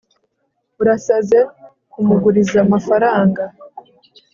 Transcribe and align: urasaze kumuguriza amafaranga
urasaze 0.81 1.39
kumuguriza 1.91 2.57
amafaranga 2.65 3.43